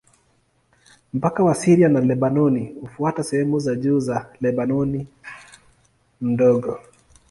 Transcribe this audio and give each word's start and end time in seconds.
Mpaka 1.13 1.43
wa 1.43 1.55
Syria 1.55 1.89
na 1.89 1.99
Lebanoni 2.01 2.73
hufuata 2.81 3.23
sehemu 3.23 3.59
za 3.59 3.75
juu 3.75 3.99
za 3.99 4.29
Lebanoni 4.41 5.07
Ndogo. 6.21 6.79